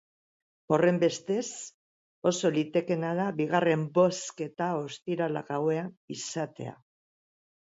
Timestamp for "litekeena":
2.57-3.11